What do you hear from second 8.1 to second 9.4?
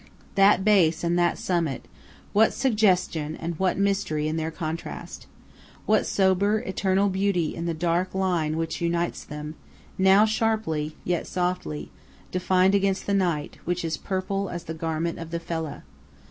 line which unites